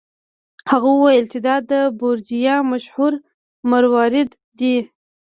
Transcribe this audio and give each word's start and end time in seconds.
هغه 0.71 0.89
وویل 0.97 1.25
چې 1.31 1.39
دا 1.47 1.55
د 1.71 1.73
بورجیا 1.99 2.55
مشهور 2.71 3.13
مروارید 3.71 4.29
دی. 4.59 4.77